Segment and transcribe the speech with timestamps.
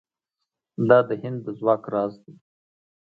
[0.89, 2.33] دا د هند د ځواک راز دی.